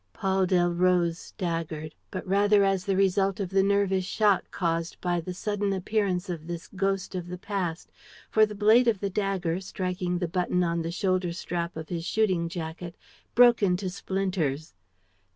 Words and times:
Paul 0.13 0.47
Delroze 0.47 1.19
staggered, 1.19 1.93
but 2.09 2.25
rather 2.27 2.63
as 2.63 2.85
the 2.85 2.95
result 2.95 3.39
of 3.39 3.51
the 3.51 3.61
nervous 3.61 4.03
shock 4.03 4.49
caused 4.49 4.99
by 4.99 5.21
the 5.21 5.31
sudden 5.31 5.73
appearance 5.73 6.27
of 6.27 6.47
this 6.47 6.67
ghost 6.69 7.13
of 7.13 7.27
the 7.27 7.37
past; 7.37 7.91
for 8.31 8.43
the 8.47 8.55
blade 8.55 8.87
of 8.87 8.99
the 8.99 9.11
dagger, 9.11 9.59
striking 9.61 10.17
the 10.17 10.27
button 10.27 10.63
on 10.63 10.81
the 10.81 10.89
shoulder 10.89 11.33
strap 11.33 11.77
of 11.77 11.89
his 11.89 12.03
shooting 12.03 12.49
jacket, 12.49 12.95
broke 13.35 13.61
into 13.61 13.91
splinters. 13.91 14.73